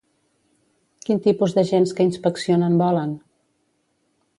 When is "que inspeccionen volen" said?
1.99-3.17